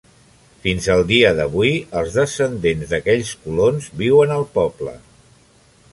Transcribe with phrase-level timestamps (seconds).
[0.61, 1.69] Fins al dia d'avui,
[2.01, 4.97] els descendents d'aquells colons viuen al poble.